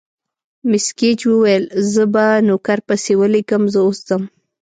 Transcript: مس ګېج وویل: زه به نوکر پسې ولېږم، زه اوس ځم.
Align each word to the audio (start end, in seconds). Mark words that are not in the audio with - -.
مس 0.69 0.85
ګېج 0.99 1.19
وویل: 1.27 1.63
زه 1.91 2.03
به 2.13 2.25
نوکر 2.47 2.79
پسې 2.87 3.13
ولېږم، 3.19 3.63
زه 3.73 3.79
اوس 3.85 3.99
ځم. 4.07 4.23